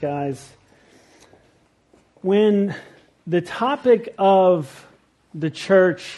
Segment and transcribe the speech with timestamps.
[0.00, 0.50] Guys.
[2.22, 2.74] When
[3.26, 4.86] the topic of
[5.34, 6.16] the church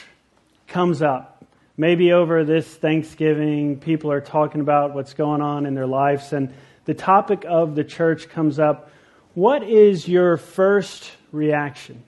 [0.68, 1.44] comes up,
[1.76, 6.54] maybe over this Thanksgiving, people are talking about what's going on in their lives, and
[6.84, 8.88] the topic of the church comes up,
[9.34, 12.04] what is your first reaction?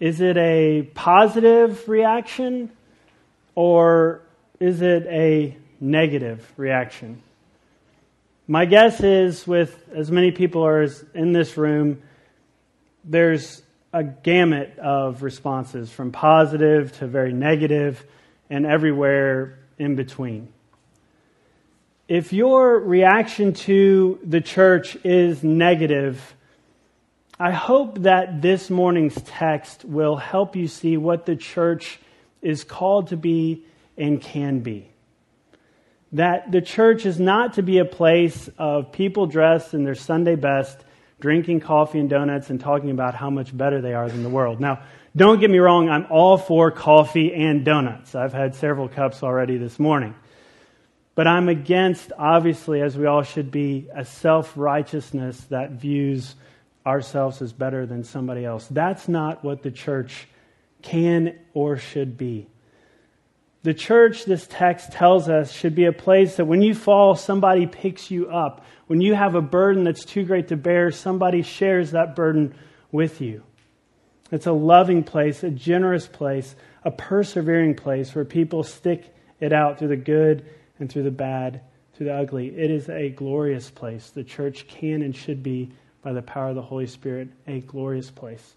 [0.00, 2.72] Is it a positive reaction
[3.54, 4.22] or
[4.58, 7.22] is it a negative reaction?
[8.50, 12.00] My guess is, with as many people as in this room,
[13.04, 13.60] there's
[13.92, 18.02] a gamut of responses from positive to very negative
[18.48, 20.48] and everywhere in between.
[22.08, 26.34] If your reaction to the church is negative,
[27.38, 32.00] I hope that this morning's text will help you see what the church
[32.40, 33.64] is called to be
[33.98, 34.88] and can be
[36.12, 40.36] that the church is not to be a place of people dressed in their Sunday
[40.36, 40.78] best,
[41.20, 44.60] drinking coffee and donuts and talking about how much better they are than the world.
[44.60, 44.82] Now,
[45.16, 48.14] don't get me wrong, I'm all for coffee and donuts.
[48.14, 50.14] I've had several cups already this morning.
[51.14, 56.36] But I'm against, obviously, as we all should be, a self righteousness that views
[56.86, 58.68] ourselves as better than somebody else.
[58.70, 60.28] That's not what the church
[60.80, 62.46] can or should be.
[63.68, 67.66] The church, this text tells us, should be a place that when you fall, somebody
[67.66, 68.64] picks you up.
[68.86, 72.54] When you have a burden that's too great to bear, somebody shares that burden
[72.90, 73.42] with you.
[74.32, 79.78] It's a loving place, a generous place, a persevering place where people stick it out
[79.78, 80.46] through the good
[80.78, 81.60] and through the bad,
[81.92, 82.46] through the ugly.
[82.46, 84.08] It is a glorious place.
[84.08, 88.10] The church can and should be, by the power of the Holy Spirit, a glorious
[88.10, 88.54] place.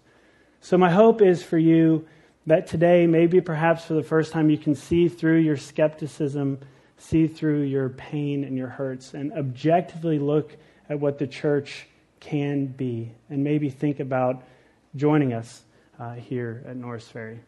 [0.62, 2.08] So, my hope is for you
[2.46, 6.58] that today, maybe perhaps for the first time, you can see through your skepticism,
[6.96, 10.56] see through your pain and your hurts, and objectively look
[10.88, 11.86] at what the church
[12.20, 14.42] can be, and maybe think about
[14.94, 15.62] joining us
[15.98, 17.40] uh, here at Norris Ferry.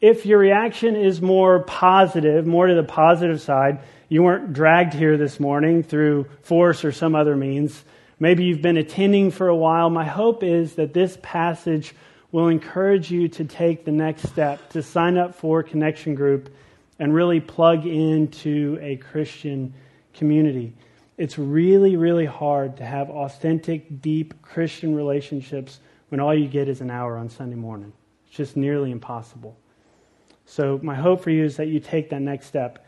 [0.00, 5.18] If your reaction is more positive, more to the positive side, you weren't dragged here
[5.18, 7.84] this morning through force or some other means.
[8.18, 9.90] Maybe you've been attending for a while.
[9.90, 11.94] My hope is that this passage
[12.32, 16.54] will encourage you to take the next step to sign up for Connection Group
[16.98, 19.74] and really plug into a Christian
[20.14, 20.74] community.
[21.16, 26.80] It's really, really hard to have authentic, deep Christian relationships when all you get is
[26.80, 27.92] an hour on Sunday morning.
[28.26, 29.56] It's just nearly impossible.
[30.46, 32.84] So, my hope for you is that you take that next step.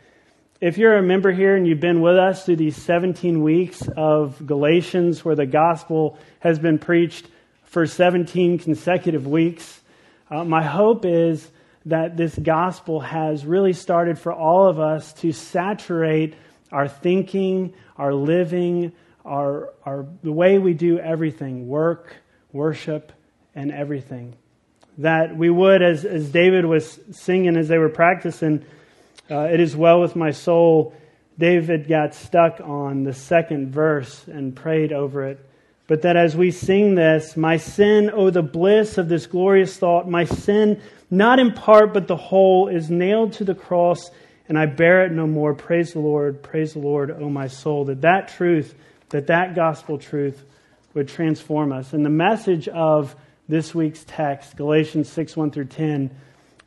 [0.59, 4.45] If you're a member here and you've been with us through these 17 weeks of
[4.45, 7.27] Galatians where the gospel has been preached,
[7.73, 9.81] for 17 consecutive weeks.
[10.29, 11.49] Uh, my hope is
[11.87, 16.35] that this gospel has really started for all of us to saturate
[16.71, 18.91] our thinking, our living,
[19.25, 22.15] our, our, the way we do everything work,
[22.51, 23.11] worship,
[23.55, 24.35] and everything.
[24.99, 28.63] That we would, as, as David was singing as they were practicing,
[29.31, 30.93] uh, It is well with my soul.
[31.39, 35.43] David got stuck on the second verse and prayed over it
[35.87, 40.09] but that as we sing this, my sin, oh, the bliss of this glorious thought,
[40.09, 44.09] my sin, not in part, but the whole, is nailed to the cross,
[44.47, 45.53] and I bear it no more.
[45.53, 47.85] Praise the Lord, praise the Lord, oh, my soul.
[47.85, 48.75] That that truth,
[49.09, 50.43] that that gospel truth
[50.93, 51.91] would transform us.
[51.91, 53.15] And the message of
[53.49, 56.11] this week's text, Galatians 6 1 through 10,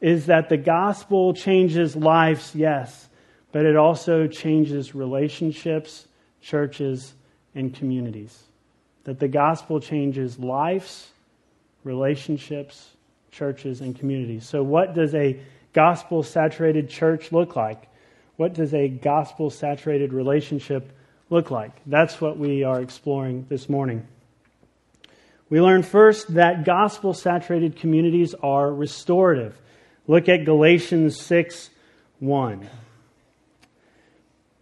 [0.03, 3.09] is that the gospel changes lives, yes,
[3.51, 6.07] but it also changes relationships,
[6.43, 7.15] churches,
[7.55, 8.43] and communities
[9.07, 11.11] that the gospel changes lives,
[11.85, 12.91] relationships,
[13.31, 14.49] churches, and communities.
[14.49, 15.39] So, what does a
[15.73, 17.89] gospel saturated church look like?
[18.37, 20.91] What does a gospel saturated relationship
[21.31, 21.71] look like?
[21.87, 24.09] That's what we are exploring this morning.
[25.49, 29.57] We learn first that gospel saturated communities are restorative.
[30.09, 31.71] Look at Galatians 6
[32.19, 32.69] 1.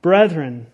[0.03, 0.67] Brethren,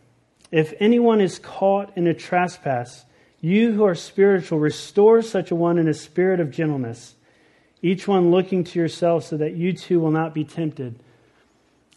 [0.51, 3.05] if anyone is caught in a trespass,
[3.41, 7.15] you who are spiritual, restore such a one in a spirit of gentleness,
[7.83, 11.03] each one looking to yourself so that you too will not be tempted.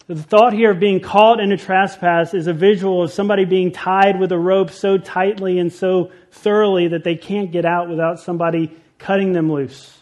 [0.07, 3.71] The thought here of being caught in a trespass is a visual of somebody being
[3.71, 8.19] tied with a rope so tightly and so thoroughly that they can't get out without
[8.19, 9.97] somebody cutting them loose.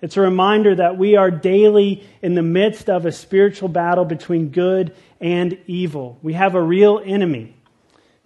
[0.00, 4.48] It's a reminder that we are daily in the midst of a spiritual battle between
[4.48, 6.18] good and evil.
[6.22, 7.56] We have a real enemy.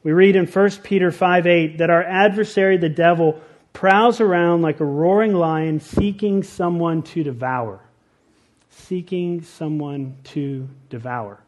[0.06, 3.42] We read in 1 Peter 5 8 that our adversary, the devil,
[3.72, 7.80] prowls around like a roaring lion seeking someone to devour.
[8.70, 11.40] Seeking someone to devour.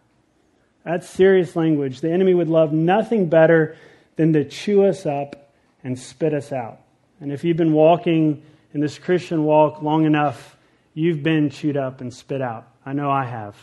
[0.82, 2.00] That's serious language.
[2.00, 3.76] The enemy would love nothing better
[4.16, 5.52] than to chew us up
[5.84, 6.80] and spit us out.
[7.20, 8.42] And if you've been walking
[8.74, 10.56] in this Christian walk long enough,
[10.94, 12.66] you've been chewed up and spit out.
[12.84, 13.54] I know I have.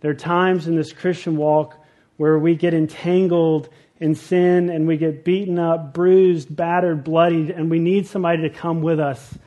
[0.00, 1.76] There are times in this Christian walk
[2.16, 3.68] where we get entangled
[4.00, 8.50] in sin and we get beaten up, bruised, battered, bloodied, and we need somebody to
[8.50, 9.38] come with us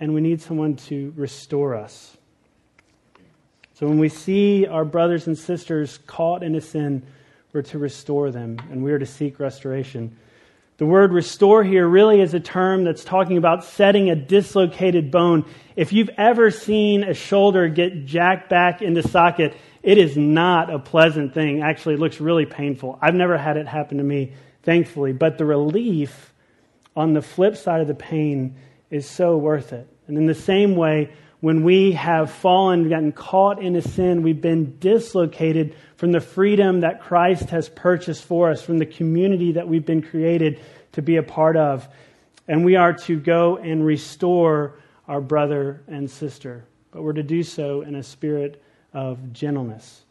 [0.00, 2.16] and we need someone to restore us.
[3.74, 7.06] So when we see our brothers and sisters caught in a sin,
[7.52, 10.16] we're to restore them and we are to seek restoration.
[10.78, 15.44] The word restore here really is a term that's talking about setting a dislocated bone.
[15.76, 20.78] If you've ever seen a shoulder get jacked back into socket, it is not a
[20.78, 21.62] pleasant thing.
[21.62, 22.98] Actually, it looks really painful.
[23.02, 24.32] I've never had it happen to me,
[24.62, 25.12] thankfully.
[25.12, 26.32] But the relief
[26.94, 28.56] on the flip side of the pain
[28.90, 29.88] is so worth it.
[30.06, 34.40] And in the same way, when we have fallen, gotten caught in a sin, we've
[34.40, 39.66] been dislocated from the freedom that Christ has purchased for us, from the community that
[39.66, 40.60] we've been created
[40.92, 41.88] to be a part of.
[42.46, 44.78] And we are to go and restore
[45.08, 46.64] our brother and sister.
[46.92, 50.02] But we're to do so in a spirit of gentleness.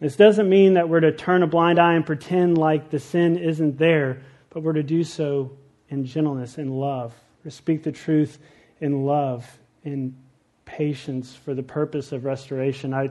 [0.00, 3.36] This doesn't mean that we're to turn a blind eye and pretend like the sin
[3.36, 5.52] isn't there, but we're to do so
[5.90, 8.38] in gentleness, in love, to speak the truth
[8.80, 9.46] in love,
[9.84, 10.16] in
[10.64, 12.94] patience for the purpose of restoration.
[12.94, 13.10] I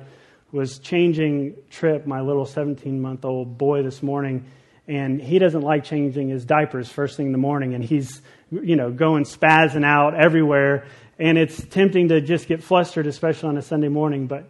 [0.52, 4.46] was changing Trip, my little 17 month old boy, this morning,
[4.88, 8.76] and he doesn't like changing his diapers first thing in the morning, and he's, you
[8.76, 10.88] know, going spazzing out everywhere.
[11.20, 14.50] And it's tempting to just get flustered, especially on a Sunday morning, but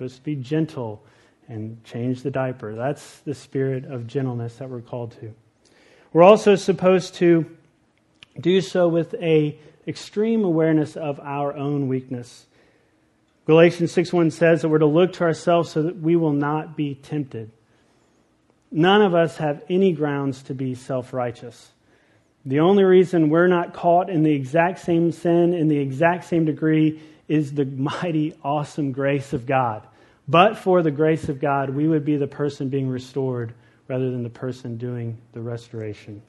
[0.00, 1.04] supposed to be gentle
[1.46, 2.74] and change the diaper.
[2.74, 5.34] That's the spirit of gentleness that we're called to.
[6.14, 7.44] We're also supposed to
[8.40, 12.46] do so with a extreme awareness of our own weakness.
[13.44, 16.94] Galatians 6:1 says that we're to look to ourselves so that we will not be
[16.94, 17.50] tempted.
[18.72, 21.72] None of us have any grounds to be self-righteous.
[22.46, 26.46] The only reason we're not caught in the exact same sin in the exact same
[26.46, 29.86] degree is the mighty, awesome grace of God.
[30.30, 33.52] But for the grace of God, we would be the person being restored
[33.88, 36.22] rather than the person doing the restoration.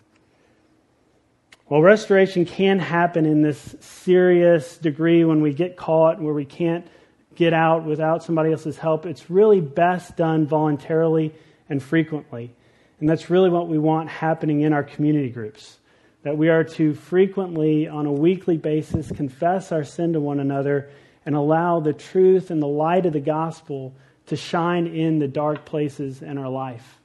[1.70, 6.88] Well, restoration can happen in this serious degree when we get caught, where we can't
[7.36, 9.06] get out without somebody else's help.
[9.06, 11.36] It's really best done voluntarily
[11.70, 12.56] and frequently.
[13.00, 15.78] And that's really what we want happening in our community groups.
[16.24, 20.90] That we are to frequently, on a weekly basis, confess our sin to one another
[21.26, 23.94] and allow the truth and the light of the gospel
[24.28, 27.00] to shine in the dark places in our life.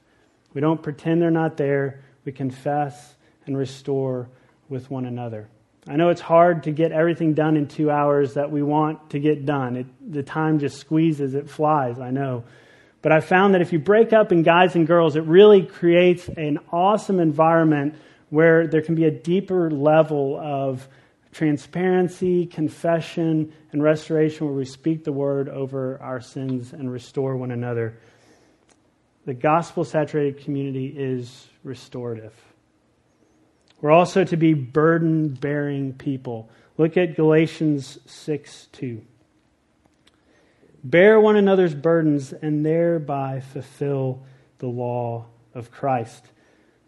[0.54, 2.00] We don't pretend they're not there.
[2.24, 3.14] We confess
[3.46, 4.28] and restore
[4.68, 5.48] with one another.
[5.88, 9.20] I know it's hard to get everything done in two hours that we want to
[9.20, 9.76] get done.
[9.76, 12.44] It, the time just squeezes, it flies, I know.
[13.02, 16.28] But I found that if you break up in guys and girls, it really creates
[16.28, 17.94] an awesome environment
[18.30, 20.88] where there can be a deeper level of
[21.36, 27.50] transparency, confession, and restoration where we speak the word over our sins and restore one
[27.50, 27.98] another.
[29.26, 32.32] The gospel saturated community is restorative.
[33.82, 36.48] We're also to be burden bearing people.
[36.78, 39.02] Look at Galatians 6 2.
[40.84, 44.22] Bear one another's burdens and thereby fulfill
[44.56, 46.30] the law of Christ.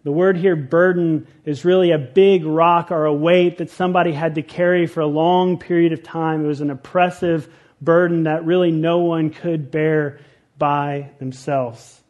[0.08, 4.36] The word here, burden, is really a big rock or a weight that somebody had
[4.36, 6.42] to carry for a long period of time.
[6.42, 7.46] It was an oppressive
[7.82, 10.20] burden that really no one could bear
[10.56, 12.00] by themselves.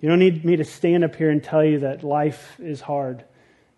[0.00, 3.22] You don't need me to stand up here and tell you that life is hard.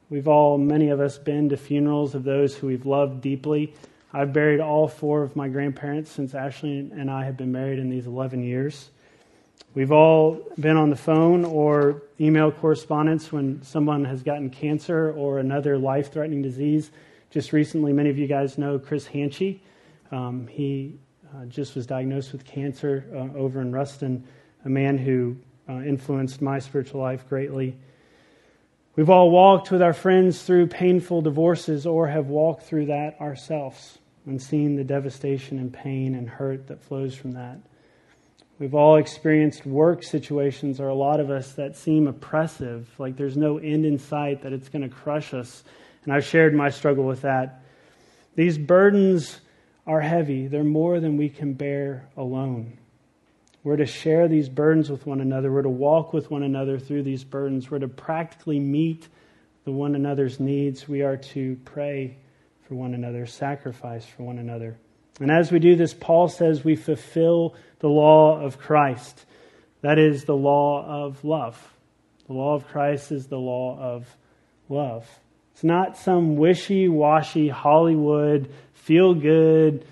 [0.09, 3.75] We've all, many of us, been to funerals of those who we've loved deeply.
[4.13, 7.91] I've buried all four of my grandparents since Ashley and I have been married in
[7.91, 8.89] these 11 years.
[9.75, 15.39] We've all been on the phone or email correspondence when someone has gotten cancer or
[15.39, 16.91] another life threatening disease.
[17.31, 19.59] Just recently, many of you guys know Chris Hanchy.
[20.11, 20.99] Um, he
[21.35, 24.25] uh, just was diagnosed with cancer uh, over in Ruston,
[24.65, 25.37] a man who
[25.69, 27.77] uh, influenced my spiritual life greatly.
[28.97, 33.99] We've all walked with our friends through painful divorces or have walked through that ourselves
[34.25, 37.59] and seen the devastation and pain and hurt that flows from that.
[38.59, 43.37] We've all experienced work situations, or a lot of us, that seem oppressive, like there's
[43.37, 45.63] no end in sight, that it's going to crush us.
[46.05, 47.63] And I've shared my struggle with that.
[48.35, 49.41] These burdens
[49.87, 52.79] are heavy, they're more than we can bear alone.
[53.63, 55.53] We're to share these burdens with one another.
[55.53, 57.71] We're to walk with one another through these burdens.
[57.71, 59.09] We're to practically meet
[59.65, 60.89] the one another's needs.
[60.89, 62.17] We are to pray
[62.67, 64.79] for one another, sacrifice for one another.
[65.21, 69.25] And as we do this, Paul says we fulfill the law of Christ.
[69.83, 71.75] That is the law of love.
[72.27, 74.17] The law of Christ is the law of
[74.69, 75.09] love.
[75.53, 79.85] It's not some wishy washy Hollywood, feel good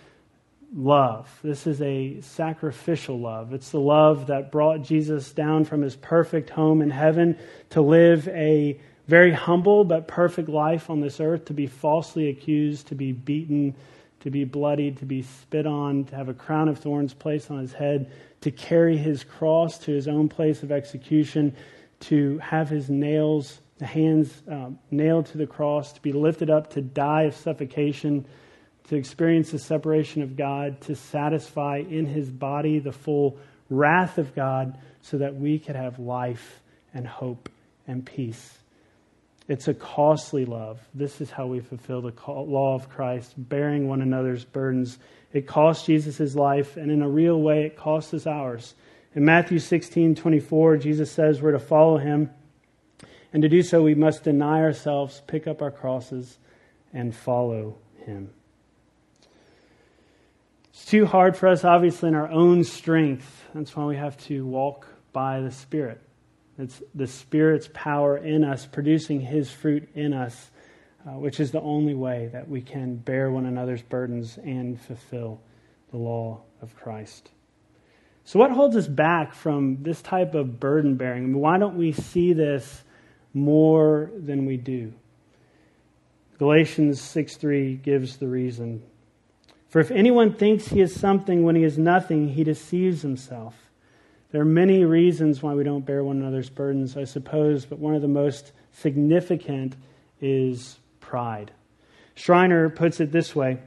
[0.75, 1.29] love.
[1.43, 3.53] This is a sacrificial love.
[3.53, 7.39] It's the love that brought Jesus down from his perfect home in heaven
[7.71, 12.89] to live a very humble but perfect life on this earth, to be falsely accused,
[12.89, 13.75] to be beaten,
[14.27, 17.61] to be bloodied, to be spit on, to have a crown of thorns placed on
[17.61, 21.55] his head, to carry his cross to his own place of execution,
[22.01, 26.71] to have his nails, the hands um, nailed to the cross, to be lifted up
[26.71, 28.27] to die of suffocation,
[28.89, 33.39] to experience the separation of God, to satisfy in his body the full
[33.71, 36.61] wrath of God, so that we could have life
[36.93, 37.49] and hope
[37.87, 38.59] and peace.
[39.49, 40.81] It's a costly love.
[40.93, 44.99] This is how we fulfill the law of Christ, bearing one another's burdens.
[45.33, 48.75] It cost Jesus his life, and in a real way, it costs us ours.
[49.15, 52.31] In Matthew 16 24, Jesus says we're to follow him.
[53.33, 56.39] And to do so, we must deny ourselves, pick up our crosses,
[56.93, 58.31] and follow him.
[60.71, 63.45] It's too hard for us, obviously, in our own strength.
[63.55, 66.01] That's why we have to walk by the Spirit.
[66.59, 70.51] It's the Spirit's power in us, producing His fruit in us,
[71.07, 75.41] uh, which is the only way that we can bear one another's burdens and fulfill
[75.91, 77.31] the law of Christ.
[78.25, 81.39] So, what holds us back from this type of burden bearing?
[81.39, 82.83] Why don't we see this
[83.35, 84.93] more than we do?
[86.39, 88.83] Galatians 6 3 gives the reason.
[89.69, 93.66] For if anyone thinks he is something when he is nothing, he deceives himself.
[94.37, 97.95] There are many reasons why we don't bear one another's burdens, I suppose, but one
[97.95, 99.75] of the most significant
[100.21, 101.53] is pride.
[102.15, 103.61] Schreiner puts it this way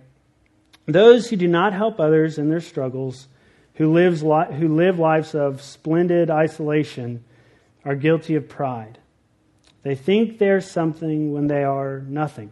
[0.86, 3.30] Those who do not help others in their struggles
[3.78, 7.24] who, lives, who live lives of splendid isolation
[7.84, 9.00] are guilty of pride.
[9.82, 12.52] They think they're something when they are nothing.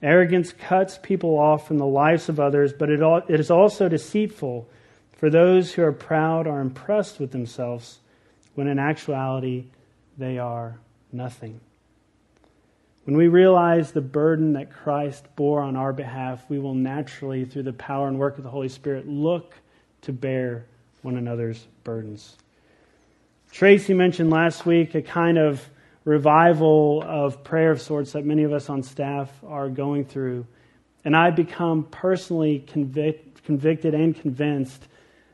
[0.00, 4.68] Arrogance cuts people off from the lives of others, but it, it is also deceitful,
[5.18, 7.98] for those who are proud are impressed with themselves,
[8.54, 9.66] when in actuality
[10.16, 10.78] they are
[11.12, 11.60] nothing.
[13.04, 17.64] When we realize the burden that Christ bore on our behalf, we will naturally, through
[17.64, 19.54] the power and work of the Holy Spirit, look
[20.02, 20.66] to bear
[21.02, 22.36] one another's burdens.
[23.50, 25.68] Tracy mentioned last week a kind of
[26.04, 30.46] revival of prayer of sorts that many of us on staff are going through.
[31.04, 34.86] And I've become personally convict, convicted and convinced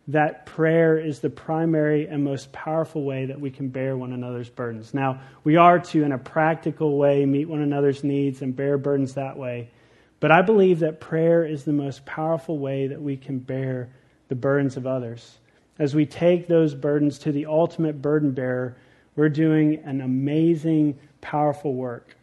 [0.08, 4.50] that prayer is the primary and most powerful way that we can bear one another's
[4.50, 4.92] burdens.
[4.92, 9.14] Now, we are to, in a practical way, meet one another's needs and bear burdens
[9.14, 9.70] that way.
[10.20, 13.88] But I believe that prayer is the most powerful way that we can bear
[14.28, 15.38] the burdens of others.
[15.78, 18.76] As we take those burdens to the ultimate burden bearer,
[19.16, 22.16] we're doing an amazing, powerful work.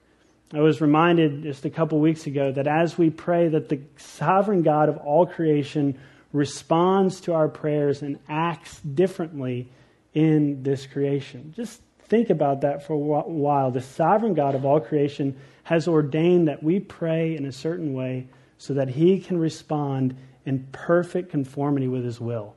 [0.54, 4.64] I was reminded just a couple weeks ago that as we pray, that the sovereign
[4.64, 5.98] God of all creation
[6.34, 9.70] responds to our prayers and acts differently
[10.14, 11.54] in this creation.
[11.56, 13.72] Just think about that for a while.
[13.72, 18.28] The sovereign God of all creation has ordained that we pray in a certain way
[18.58, 22.56] so that he can respond in perfect conformity with his will.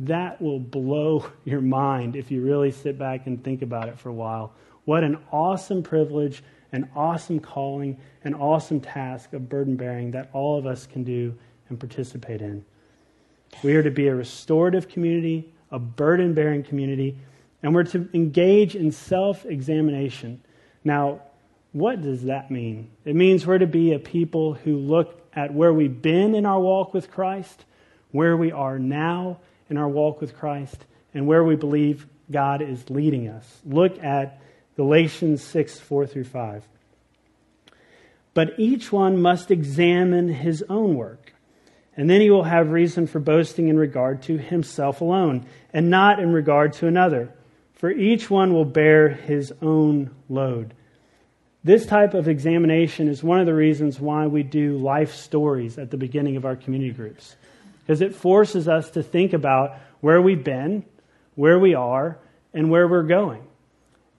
[0.00, 4.08] That will blow your mind if you really sit back and think about it for
[4.08, 4.52] a while.
[4.84, 10.58] What an awesome privilege, an awesome calling, an awesome task of burden bearing that all
[10.58, 11.34] of us can do
[11.68, 12.64] and participate in.
[13.62, 17.18] We are to be a restorative community, a burden bearing community,
[17.62, 20.42] and we're to engage in self examination.
[20.84, 21.22] Now,
[21.72, 22.90] what does that mean?
[23.04, 26.60] It means we're to be a people who look at where we've been in our
[26.60, 27.64] walk with Christ,
[28.10, 29.38] where we are now
[29.68, 33.60] in our walk with Christ, and where we believe God is leading us.
[33.64, 34.40] Look at
[34.76, 36.64] Galatians 6 4 through 5.
[38.34, 41.34] But each one must examine his own work,
[41.98, 46.20] and then he will have reason for boasting in regard to himself alone, and not
[46.20, 47.34] in regard to another.
[47.74, 50.74] For each one will bear his own load.
[51.64, 55.90] This type of examination is one of the reasons why we do life stories at
[55.90, 57.34] the beginning of our community groups
[57.80, 60.84] because it forces us to think about where we've been,
[61.34, 62.18] where we are,
[62.54, 63.42] and where we're going.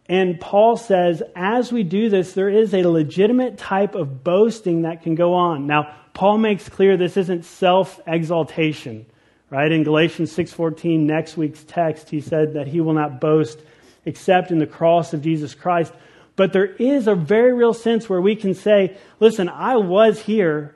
[0.07, 5.03] And Paul says, as we do this, there is a legitimate type of boasting that
[5.03, 5.67] can go on.
[5.67, 9.05] Now, Paul makes clear this isn't self-exaltation,
[9.49, 9.71] right?
[9.71, 13.57] In Galatians 6:14, next week's text, he said that he will not boast
[14.03, 15.93] except in the cross of Jesus Christ.
[16.35, 20.75] But there is a very real sense where we can say, listen, I was here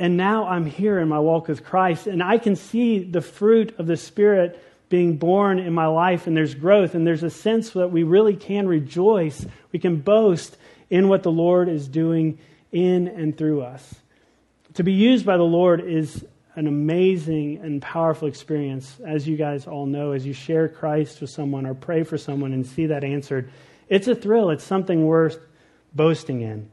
[0.00, 3.78] and now I'm here in my walk with Christ, and I can see the fruit
[3.78, 7.70] of the Spirit being born in my life and there's growth and there's a sense
[7.70, 10.56] that we really can rejoice, we can boast
[10.90, 12.38] in what the Lord is doing
[12.72, 14.00] in and through us.
[14.74, 16.24] To be used by the Lord is
[16.56, 21.30] an amazing and powerful experience, as you guys all know, as you share Christ with
[21.30, 23.50] someone or pray for someone and see that answered.
[23.88, 25.38] It's a thrill, it's something worth
[25.94, 26.70] boasting in.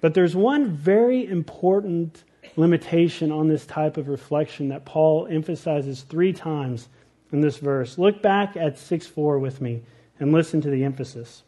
[0.00, 2.24] But there's one very important
[2.56, 6.88] limitation on this type of reflection that Paul emphasizes three times
[7.32, 7.98] in this verse.
[7.98, 9.82] Look back at 6 4 with me
[10.20, 11.42] and listen to the emphasis.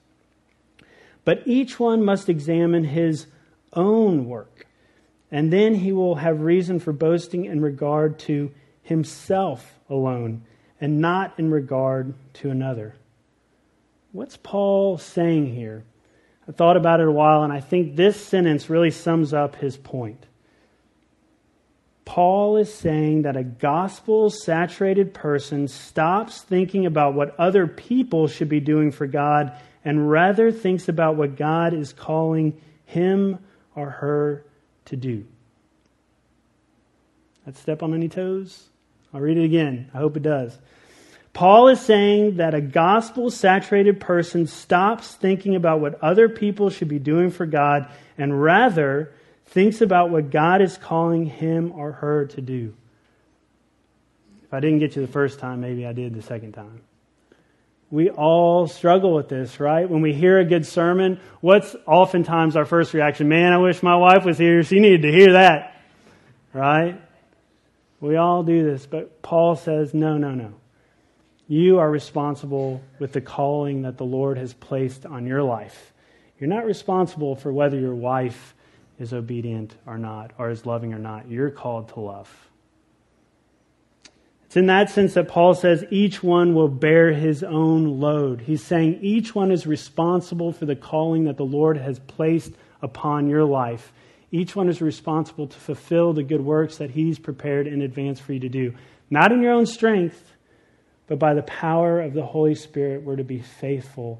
[1.24, 3.26] But each one must examine his
[3.72, 4.66] own work,
[5.30, 8.50] and then he will have reason for boasting in regard to
[8.82, 10.42] himself alone
[10.80, 12.94] and not in regard to another.
[14.12, 15.84] What's Paul saying here?
[16.48, 19.76] I thought about it a while, and I think this sentence really sums up his
[19.76, 20.24] point.
[22.06, 28.48] Paul is saying that a gospel saturated person stops thinking about what other people should
[28.48, 29.52] be doing for God
[29.84, 33.38] and rather thinks about what God is calling him
[33.76, 34.46] or her
[34.88, 35.24] to do.
[37.46, 38.68] That step on any toes?
[39.12, 39.90] I'll read it again.
[39.94, 40.58] I hope it does.
[41.32, 46.88] Paul is saying that a gospel saturated person stops thinking about what other people should
[46.88, 49.12] be doing for God and rather
[49.46, 52.74] thinks about what God is calling him or her to do.
[54.44, 56.80] If I didn't get you the first time, maybe I did the second time.
[57.90, 59.88] We all struggle with this, right?
[59.88, 63.28] When we hear a good sermon, what's oftentimes our first reaction?
[63.28, 64.62] Man, I wish my wife was here.
[64.62, 65.74] She needed to hear that,
[66.52, 67.00] right?
[68.00, 70.52] We all do this, but Paul says, no, no, no.
[71.46, 75.94] You are responsible with the calling that the Lord has placed on your life.
[76.38, 78.54] You're not responsible for whether your wife
[78.98, 81.30] is obedient or not, or is loving or not.
[81.30, 82.47] You're called to love.
[84.48, 88.40] It's in that sense that Paul says each one will bear his own load.
[88.40, 93.28] He's saying each one is responsible for the calling that the Lord has placed upon
[93.28, 93.92] your life.
[94.30, 98.32] Each one is responsible to fulfill the good works that he's prepared in advance for
[98.32, 98.72] you to do.
[99.10, 100.32] Not in your own strength,
[101.08, 104.18] but by the power of the Holy Spirit, we're to be faithful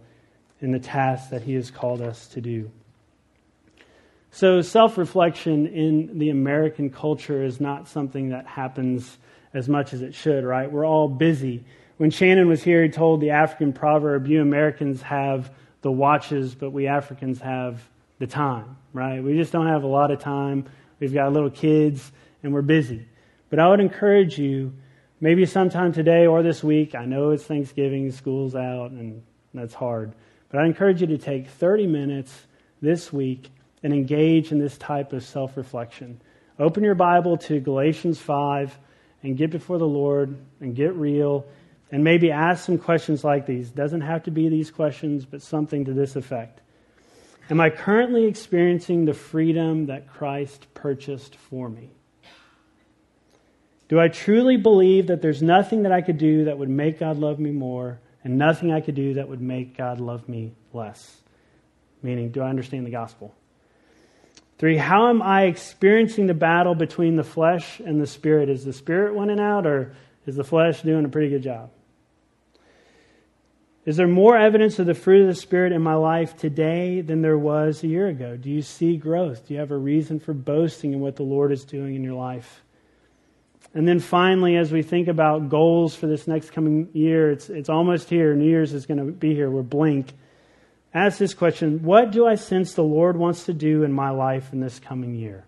[0.61, 2.71] in the task that he has called us to do.
[4.31, 9.17] So, self reflection in the American culture is not something that happens
[9.55, 10.71] as much as it should, right?
[10.71, 11.65] We're all busy.
[11.97, 15.51] When Shannon was here, he told the African proverb you Americans have
[15.83, 17.81] the watches, but we Africans have
[18.19, 19.23] the time, right?
[19.23, 20.67] We just don't have a lot of time.
[21.01, 22.11] We've got little kids,
[22.43, 23.07] and we're busy.
[23.51, 24.73] But I would encourage you,
[25.21, 29.23] maybe sometime today or this week, I know it's Thanksgiving, school's out, and
[29.55, 30.13] that's hard,
[30.51, 32.47] but I encourage you to take 30 minutes
[32.81, 33.51] this week
[33.83, 36.21] and engage in this type of self reflection.
[36.59, 38.77] Open your Bible to Galatians 5
[39.23, 41.45] and get before the Lord and get real
[41.91, 43.71] and maybe ask some questions like these.
[43.71, 46.61] Doesn't have to be these questions, but something to this effect.
[47.51, 51.91] Am I currently experiencing the freedom that Christ purchased for me?
[53.89, 57.17] Do I truly believe that there's nothing that I could do that would make God
[57.17, 61.23] love me more and nothing I could do that would make God love me less?
[62.03, 63.35] Meaning, do I understand the gospel?
[64.59, 68.49] Three, how am I experiencing the battle between the flesh and the spirit?
[68.49, 69.95] Is the spirit winning out or
[70.27, 71.71] is the flesh doing a pretty good job?
[73.89, 77.23] Is there more evidence of the fruit of the Spirit in my life today than
[77.23, 78.37] there was a year ago?
[78.37, 79.49] Do you see growth?
[79.49, 82.13] Do you have a reason for boasting in what the Lord is doing in your
[82.13, 82.63] life?
[83.73, 87.71] And then finally, as we think about goals for this next coming year, it's, it's
[87.71, 88.35] almost here.
[88.35, 89.49] New Year's is going to be here.
[89.49, 90.13] We're blink
[90.95, 94.53] ask this question What do I sense the Lord wants to do in my life
[94.53, 95.45] in this coming year?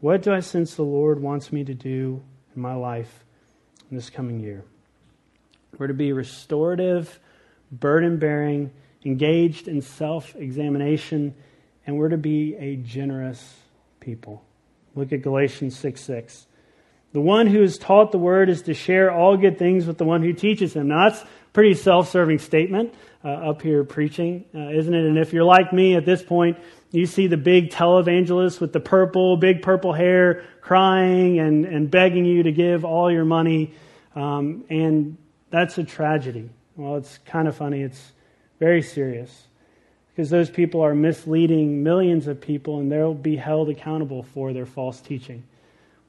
[0.00, 2.22] What do I sense the Lord wants me to do
[2.54, 3.24] in my life
[3.90, 4.64] in this coming year?
[5.78, 7.20] We're to be restorative,
[7.70, 8.72] burden bearing,
[9.04, 11.34] engaged in self examination,
[11.86, 13.56] and we're to be a generous
[14.00, 14.42] people.
[14.94, 16.46] Look at Galatians 6 6.
[17.12, 20.04] The one who is taught the word is to share all good things with the
[20.04, 20.88] one who teaches him.
[20.88, 22.94] Now, that's a pretty self serving statement
[23.24, 25.04] uh, up here preaching, uh, isn't it?
[25.04, 26.58] And if you're like me at this point,
[26.92, 32.24] you see the big televangelist with the purple, big purple hair crying and, and begging
[32.24, 33.74] you to give all your money.
[34.14, 35.16] Um, and
[35.50, 36.48] that's a tragedy.
[36.76, 37.82] Well, it's kind of funny.
[37.82, 38.12] It's
[38.58, 39.48] very serious
[40.10, 44.66] because those people are misleading millions of people and they'll be held accountable for their
[44.66, 45.42] false teaching.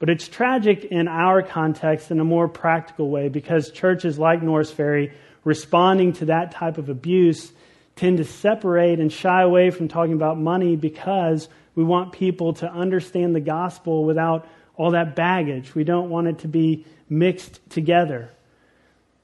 [0.01, 4.71] But it's tragic in our context in a more practical way because churches like Norris
[4.71, 7.51] Ferry responding to that type of abuse
[7.95, 12.71] tend to separate and shy away from talking about money because we want people to
[12.71, 15.75] understand the gospel without all that baggage.
[15.75, 18.31] We don't want it to be mixed together.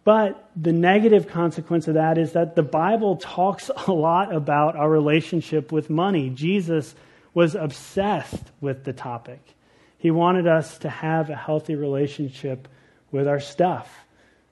[0.04, 4.92] But the negative consequence of that is that the Bible talks a lot about our
[4.92, 6.30] relationship with money.
[6.30, 6.94] Jesus
[7.34, 9.56] was obsessed with the topic.
[9.98, 12.68] He wanted us to have a healthy relationship
[13.12, 14.06] with our stuff.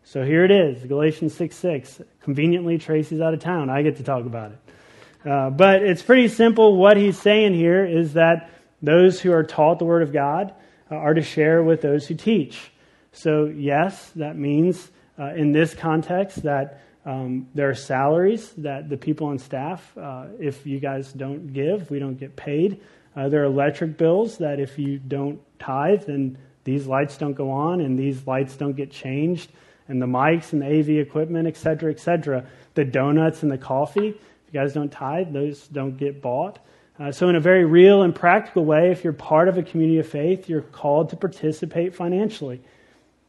[0.03, 2.01] So here it is, Galatians 6 6.
[2.21, 3.69] Conveniently, Tracy's out of town.
[3.69, 5.29] I get to talk about it.
[5.29, 6.77] Uh, but it's pretty simple.
[6.77, 10.53] What he's saying here is that those who are taught the Word of God
[10.91, 12.71] uh, are to share with those who teach.
[13.11, 18.97] So, yes, that means uh, in this context that um, there are salaries that the
[18.97, 22.81] people on staff, uh, if you guys don't give, we don't get paid.
[23.15, 27.49] Uh, there are electric bills that if you don't tithe, then these lights don't go
[27.49, 29.51] on and these lights don't get changed.
[29.87, 32.45] And the mics and the AV equipment, et cetera, et cetera.
[32.73, 36.59] The donuts and the coffee, if you guys don't tithe, those don't get bought.
[36.97, 39.99] Uh, so, in a very real and practical way, if you're part of a community
[39.99, 42.61] of faith, you're called to participate financially.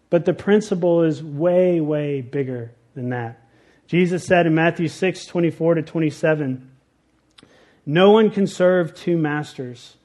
[0.08, 3.42] But the principle is way, way bigger than that.
[3.88, 6.70] Jesus said in Matthew 6 24 to 27,
[7.86, 9.96] No one can serve two masters,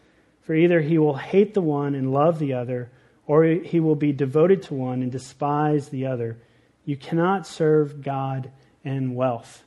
[0.41, 2.91] for either he will hate the one and love the other,
[3.25, 6.37] or he will be devoted to one and despise the other.
[6.85, 8.51] You cannot serve God
[8.85, 9.63] and wealth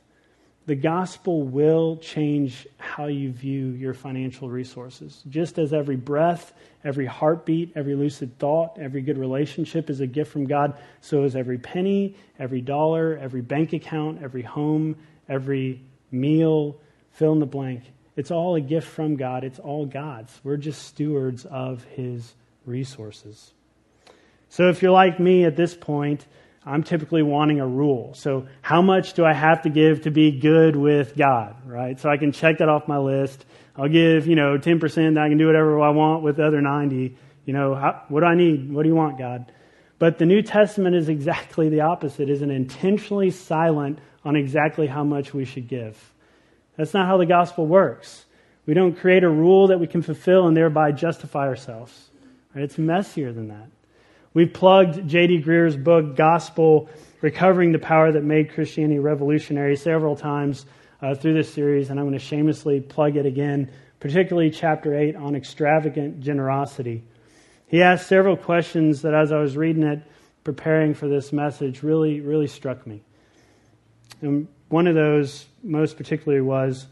[0.65, 5.21] the gospel will change how you view your financial resources.
[5.29, 10.31] Just as every breath, every heartbeat, every lucid thought, every good relationship is a gift
[10.31, 14.95] from God, so is every penny, every dollar, every bank account, every home,
[15.29, 16.79] every meal,
[17.11, 17.83] fill in the blank.
[18.15, 19.43] It's all a gift from God.
[19.43, 20.39] It's all God's.
[20.43, 22.33] We're just stewards of His
[22.65, 23.51] resources.
[24.49, 26.25] So if you're like me at this point,
[26.65, 28.13] I'm typically wanting a rule.
[28.15, 31.99] So, how much do I have to give to be good with God, right?
[31.99, 33.45] So I can check that off my list.
[33.75, 37.15] I'll give, you know, 10%, I can do whatever I want with the other 90.
[37.45, 38.71] You know, how, what do I need?
[38.73, 39.51] What do you want, God?
[39.99, 45.03] But the New Testament is exactly the opposite, is an intentionally silent on exactly how
[45.03, 46.13] much we should give.
[46.77, 48.25] That's not how the gospel works.
[48.65, 52.09] We don't create a rule that we can fulfill and thereby justify ourselves.
[52.53, 52.63] Right?
[52.63, 53.67] It's messier than that.
[54.33, 55.43] We've plugged J.D.
[55.43, 56.89] Greear's book, Gospel
[57.21, 60.65] Recovering the Power That Made Christianity Revolutionary, several times
[61.01, 65.15] uh, through this series, and I'm going to shamelessly plug it again, particularly chapter 8
[65.15, 67.03] on extravagant generosity.
[67.67, 70.01] He asked several questions that, as I was reading it,
[70.43, 73.03] preparing for this message, really, really struck me.
[74.21, 76.87] And one of those, most particularly, was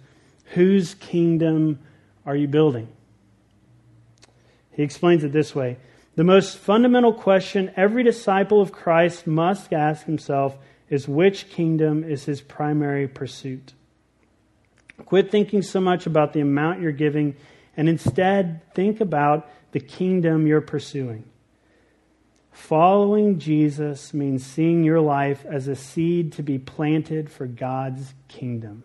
[0.54, 1.80] Whose kingdom
[2.26, 2.88] are you building?
[4.72, 5.78] He explains it this way
[6.16, 10.58] the most fundamental question every disciple of Christ must ask himself
[10.90, 13.74] is which kingdom is his primary pursuit?
[15.06, 17.36] Quit thinking so much about the amount you're giving
[17.76, 21.24] and instead think about the kingdom you're pursuing.
[22.54, 28.84] Following Jesus means seeing your life as a seed to be planted for God's kingdom.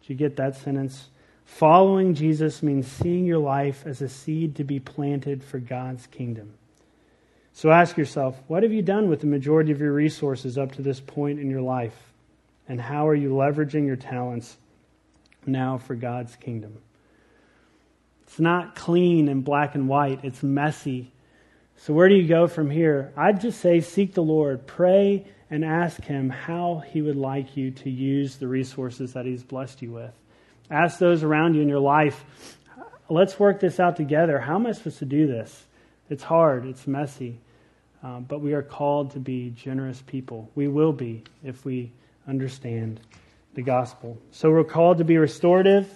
[0.00, 1.08] Did you get that sentence?
[1.44, 6.54] Following Jesus means seeing your life as a seed to be planted for God's kingdom.
[7.52, 10.82] So ask yourself, what have you done with the majority of your resources up to
[10.82, 11.96] this point in your life?
[12.68, 14.56] And how are you leveraging your talents
[15.44, 16.78] now for God's kingdom?
[18.22, 21.12] It's not clean and black and white, it's messy.
[21.80, 23.12] So, where do you go from here?
[23.16, 27.70] I'd just say seek the Lord, pray, and ask Him how He would like you
[27.70, 30.12] to use the resources that He's blessed you with.
[30.70, 32.24] Ask those around you in your life,
[33.08, 34.40] let's work this out together.
[34.40, 35.66] How am I supposed to do this?
[36.10, 37.38] It's hard, it's messy,
[38.02, 40.50] um, but we are called to be generous people.
[40.56, 41.92] We will be if we
[42.26, 43.00] understand
[43.54, 44.18] the gospel.
[44.32, 45.88] So we're called to be restorative,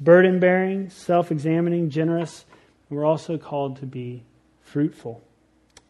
[0.00, 2.44] burden bearing, self examining, generous.
[2.90, 4.22] We're also called to be
[4.66, 5.22] fruitful.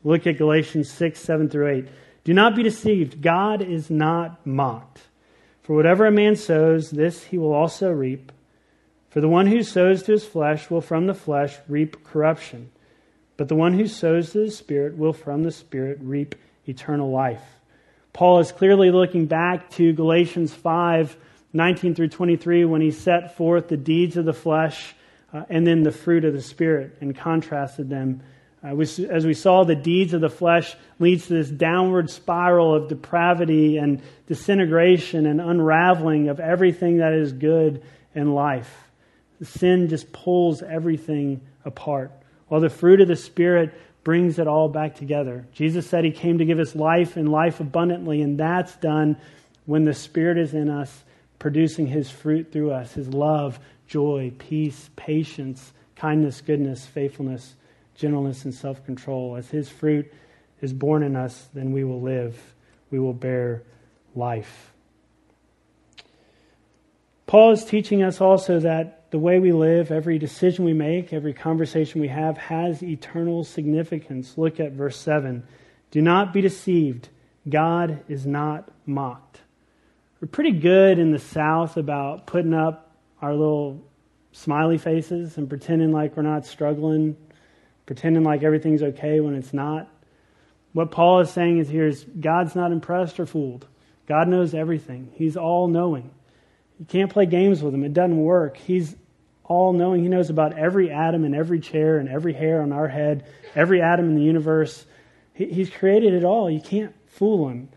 [0.04, 1.88] Look at Galatians 6, 7 through 8.
[2.24, 3.22] Do not be deceived.
[3.22, 5.00] God is not mocked.
[5.62, 8.30] For whatever a man sows, this he will also reap.
[9.10, 12.70] For the one who sows to his flesh will from the flesh reap corruption,
[13.36, 16.34] but the one who sows to the Spirit will from the Spirit reap
[16.66, 17.42] eternal life.
[18.12, 21.16] Paul is clearly looking back to Galatians 5
[21.52, 24.94] 19 through 23 when he set forth the deeds of the flesh
[25.32, 28.22] uh, and then the fruit of the Spirit and contrasted them
[28.66, 32.88] Uh, as we saw, the deeds of the flesh leads to this downward spiral of
[32.88, 37.83] depravity and disintegration and unraveling of everything that is good
[38.14, 38.90] in life.
[39.42, 42.11] Sin just pulls everything apart,
[42.48, 45.46] while the fruit of the Spirit brings it all back together.
[45.52, 49.16] Jesus said he came to give us life and life abundantly, and that's done
[49.66, 51.05] when the Spirit is in us,
[51.38, 57.55] producing his fruit through us his love, joy, peace, patience, kindness, goodness, faithfulness
[57.96, 59.37] gentleness, and self control.
[59.37, 60.12] As his fruit
[60.61, 62.54] is born in us, then we will live,
[62.90, 63.62] we will bear
[64.14, 64.72] life.
[67.26, 71.32] Paul is teaching us also that the way we live, every decision we make, every
[71.32, 74.38] conversation we have has eternal significance.
[74.38, 75.42] Look at verse 7.
[75.90, 77.09] Do not be deceived.
[77.48, 79.40] God is not mocked.
[80.20, 83.85] We're pretty good in the South about putting up our little
[84.32, 87.16] smiley faces and pretending like we're not struggling,
[87.87, 89.88] pretending like everything's okay when it's not.
[90.72, 93.66] What Paul is saying is here is God's not impressed or fooled.
[94.07, 95.11] God knows everything.
[95.14, 96.11] He's all knowing.
[96.79, 97.85] You can't play games with him.
[97.85, 98.57] It doesn't work.
[98.57, 98.94] He's
[99.44, 100.03] all knowing.
[100.03, 103.81] He knows about every atom and every chair and every hair on our head, every
[103.81, 104.85] atom in the universe.
[105.33, 106.51] he's created it all.
[106.51, 107.68] You can't fool him.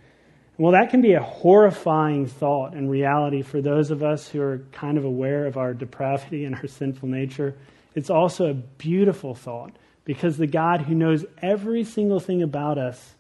[0.58, 4.66] Well, that can be a horrifying thought and reality for those of us who are
[4.74, 7.56] kind of aware of our depravity and our sinful nature.
[7.96, 9.72] It's also a beautiful thought
[10.10, 13.14] because the God who knows every single thing about us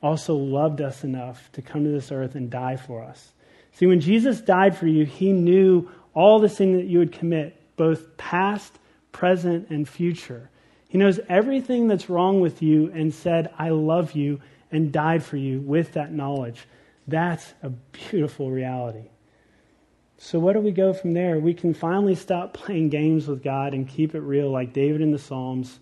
[0.00, 3.32] also loved us enough to come to this earth and die for us.
[3.72, 7.60] See, when Jesus died for you, he knew all the sin that you would commit,
[7.74, 8.78] both past,
[9.10, 10.48] present, and future.
[10.86, 14.40] He knows everything that's wrong with you and said, I love you,
[14.70, 16.68] and died for you with that knowledge.
[17.08, 19.08] That's a beautiful reality.
[20.18, 21.40] So, where do we go from there?
[21.40, 25.10] We can finally stop playing games with God and keep it real, like David in
[25.10, 25.80] the Psalms,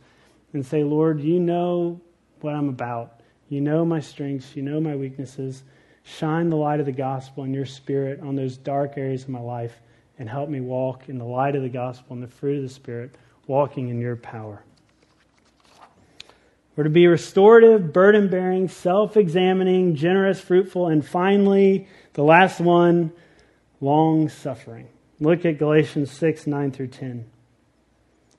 [0.55, 2.01] and say, Lord, you know
[2.41, 3.21] what I'm about.
[3.49, 5.65] You know my strengths, you know my weaknesses.
[6.05, 9.41] Shine the light of the gospel and your spirit on those dark areas of my
[9.41, 9.81] life
[10.19, 12.69] and help me walk in the light of the gospel and the fruit of the
[12.69, 13.15] spirit,
[13.47, 14.63] walking in your power.
[16.77, 23.13] We're to be restorative, burden bearing, self examining, generous, fruitful, and finally, the last one,
[23.81, 24.89] long suffering.
[25.21, 27.27] Look at Galatians 6 9 through 10.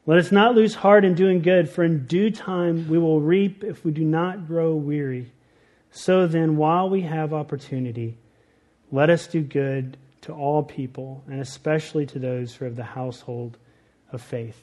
[0.08, 3.64] Let us not lose heart in doing good, for in due time we will reap
[3.64, 5.32] if we do not grow weary.
[5.90, 8.18] So then, while we have opportunity,
[8.92, 12.84] let us do good to all people, and especially to those who are of the
[12.84, 13.58] household
[14.12, 14.62] of faith.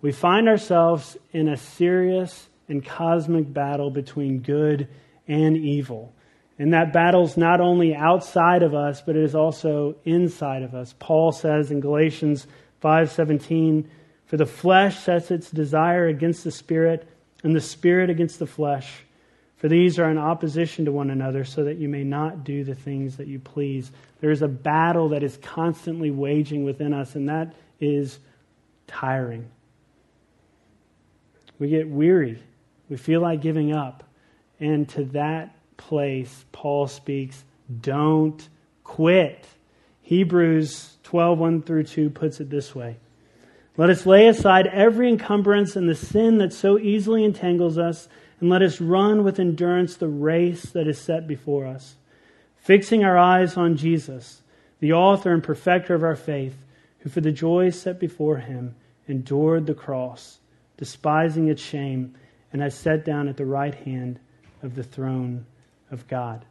[0.00, 4.88] We find ourselves in a serious and cosmic battle between good
[5.26, 6.12] and evil.
[6.58, 10.94] And that battle's not only outside of us, but it is also inside of us.
[10.98, 12.46] Paul says in Galatians
[12.80, 13.88] 5:17,
[14.26, 17.08] "For the flesh sets its desire against the spirit,
[17.42, 19.04] and the spirit against the flesh."
[19.56, 22.74] For these are in opposition to one another, so that you may not do the
[22.74, 23.90] things that you please.
[24.20, 28.18] There is a battle that is constantly waging within us, and that is
[28.86, 29.46] tiring.
[31.58, 32.38] We get weary.
[32.90, 34.04] We feel like giving up.
[34.60, 37.44] And to that place, Paul speaks
[37.80, 38.46] don't
[38.84, 39.46] quit.
[40.02, 42.96] Hebrews 12 1 through 2 puts it this way
[43.76, 48.08] Let us lay aside every encumbrance and the sin that so easily entangles us
[48.40, 51.96] and let us run with endurance the race that is set before us,
[52.56, 54.42] fixing our eyes on Jesus,
[54.80, 56.56] the author and perfecter of our faith,
[57.00, 58.74] who for the joy set before him
[59.08, 60.38] endured the cross,
[60.76, 62.14] despising its shame,
[62.52, 64.18] and has sat down at the right hand
[64.62, 65.46] of the throne
[65.90, 66.44] of God.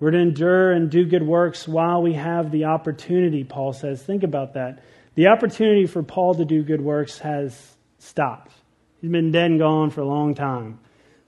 [0.00, 4.02] We're to endure and do good works while we have the opportunity, Paul says.
[4.02, 4.82] Think about that.
[5.14, 8.52] The opportunity for Paul to do good works has stopped.
[9.00, 10.80] He's been dead and gone for a long time.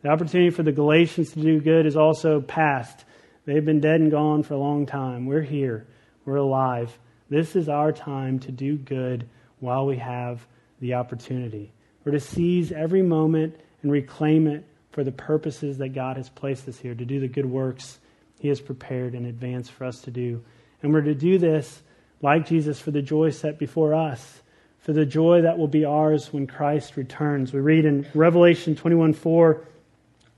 [0.02, 3.04] The opportunity for the Galatians to do good is also past.
[3.44, 5.26] They've been dead and gone for a long time.
[5.26, 5.86] We're here.
[6.24, 6.98] We're alive.
[7.28, 9.28] This is our time to do good
[9.60, 10.44] while we have
[10.80, 11.72] the opportunity.
[12.04, 16.68] We're to seize every moment and reclaim it for the purposes that God has placed
[16.68, 18.00] us here, to do the good works
[18.40, 20.42] He has prepared in advance for us to do.
[20.82, 21.82] And we're to do this,
[22.22, 24.40] like Jesus, for the joy set before us
[24.86, 27.52] for the joy that will be ours when Christ returns.
[27.52, 29.64] We read in Revelation 21 4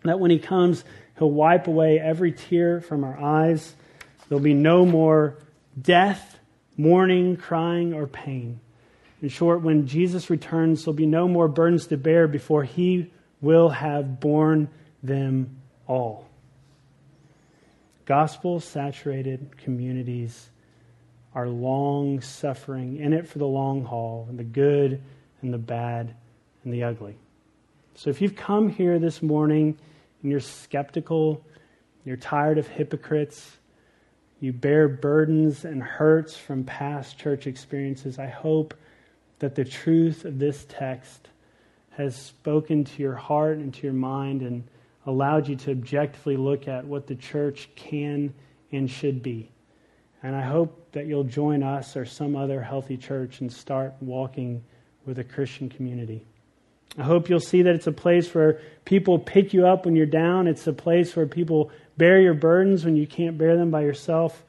[0.05, 0.85] that when he comes,
[1.19, 3.75] he'll wipe away every tear from our eyes.
[4.27, 5.37] There'll be no more
[5.79, 6.38] death,
[6.79, 8.59] mourning, crying, or pain.
[9.21, 13.12] In short, when Jesus returns, there'll be no more burdens to bear before he
[13.43, 14.71] will have borne
[15.03, 16.27] them all.
[18.07, 20.49] Gospel saturated communities
[21.35, 25.03] are long suffering, in it for the long haul, and the good
[25.43, 26.14] and the bad
[26.64, 27.17] and the ugly.
[27.95, 29.77] So if you've come here this morning
[30.23, 31.45] and you're skeptical,
[32.05, 33.59] you're tired of hypocrites,
[34.41, 38.75] you bear burdens and hurts from past church experiences, I hope
[39.41, 41.29] that the truth of this text
[41.91, 44.62] has spoken to your heart and to your mind and
[45.07, 48.33] allowed you to objectively look at what the church can
[48.71, 49.51] and should be.
[50.22, 54.64] And I hope that you'll join us or some other healthy church and start walking
[55.07, 56.26] with a Christian community.
[56.98, 60.07] I hope you'll see that it's a place where people pick you up when you're
[60.07, 60.48] down.
[60.48, 64.42] It's a place where people bear your burdens when you can't bear them by yourself.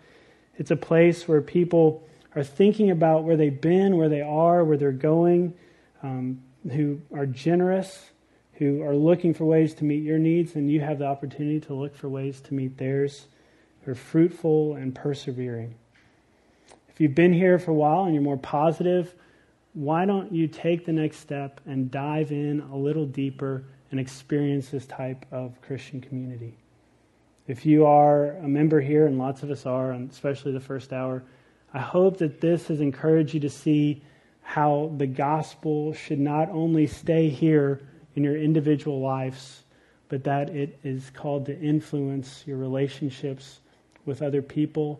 [0.57, 4.77] It's a place where people are thinking about where they've been, where they are, where
[4.77, 5.53] they're going,
[6.01, 8.09] um, who are generous,
[8.53, 11.73] who are looking for ways to meet your needs, and you have the opportunity to
[11.73, 13.27] look for ways to meet theirs,
[13.95, 15.75] fruitful and persevering.
[16.89, 19.15] If you've been here for a while and you're more positive,
[19.73, 24.69] why don't you take the next step and dive in a little deeper and experience
[24.69, 26.57] this type of Christian community?
[27.47, 30.93] If you are a member here, and lots of us are, and especially the first
[30.93, 31.23] hour,
[31.73, 34.03] I hope that this has encouraged you to see
[34.41, 37.81] how the gospel should not only stay here
[38.15, 39.63] in your individual lives,
[40.09, 43.61] but that it is called to influence your relationships
[44.09, 44.99] with other people,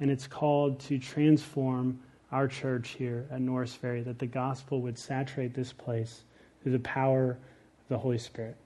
[0.00, 2.00] and it's called to transform
[2.32, 6.22] our church here at Norris Ferry, that the gospel would saturate this place
[6.62, 8.56] through the power of the Holy Spirit.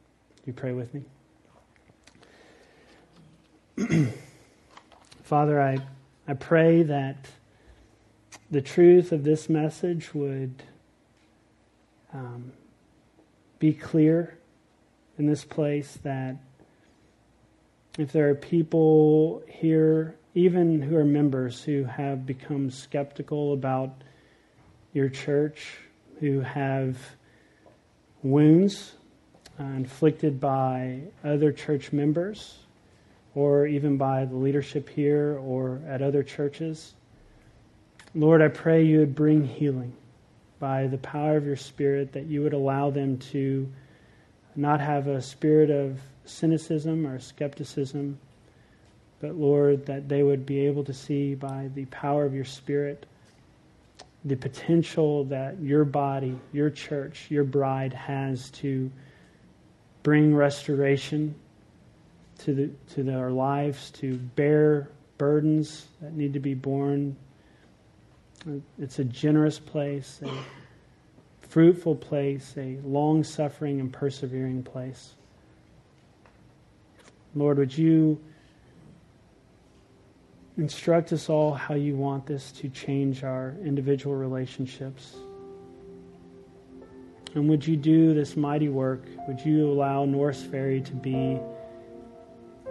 [0.47, 1.03] You pray with me?
[5.25, 5.79] Father, I,
[6.27, 7.27] I pray that
[8.51, 10.63] the truth of this message would
[12.15, 12.53] um,
[13.59, 14.39] be clear
[15.19, 16.37] in this place that
[17.99, 24.03] if there are people here, even who are members, who have become skeptical about
[24.93, 25.79] your church,
[26.21, 26.99] who have
[28.23, 28.93] wounds
[29.59, 32.59] uh, inflicted by other church members,
[33.35, 36.95] or even by the leadership here or at other churches,
[38.15, 39.93] Lord, I pray you would bring healing
[40.59, 43.69] by the power of your Spirit, that you would allow them to
[44.57, 48.19] not have a spirit of cynicism or skepticism,
[49.21, 53.07] but Lord, that they would be able to see by the power of your Spirit
[54.25, 58.91] the potential that your body, your church, your bride has to
[60.03, 61.35] bring restoration
[62.39, 67.17] to, the, to their lives, to bear burdens that need to be borne
[68.79, 70.31] it's a generous place, a
[71.47, 75.15] fruitful place, a long suffering and persevering place.
[77.35, 78.21] Lord, would you
[80.57, 85.17] instruct us all how you want this to change our individual relationships?
[87.35, 89.05] And would you do this mighty work?
[89.29, 91.39] Would you allow Norris Ferry to be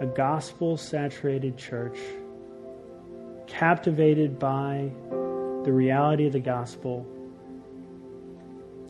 [0.00, 1.98] a gospel saturated church,
[3.46, 7.06] captivated by the reality of the gospel.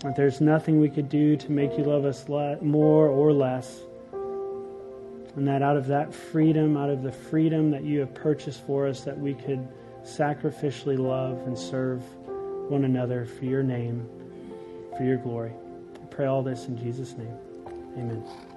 [0.00, 3.80] That there's nothing we could do to make you love us more or less.
[5.37, 8.87] And that out of that freedom, out of the freedom that you have purchased for
[8.87, 9.66] us, that we could
[10.05, 12.03] sacrificially love and serve
[12.71, 14.09] one another for your name,
[14.97, 15.53] for your glory.
[15.95, 17.37] I pray all this in Jesus' name.
[17.97, 18.50] Amen.